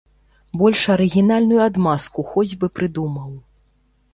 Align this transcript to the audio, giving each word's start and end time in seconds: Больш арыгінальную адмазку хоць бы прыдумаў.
Больш 0.61 0.81
арыгінальную 0.93 1.61
адмазку 1.67 2.25
хоць 2.31 2.57
бы 2.63 2.71
прыдумаў. 2.79 3.31